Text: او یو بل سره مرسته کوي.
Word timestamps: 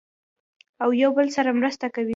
او 0.83 0.89
یو 1.01 1.11
بل 1.17 1.27
سره 1.35 1.49
مرسته 1.59 1.85
کوي. 1.95 2.09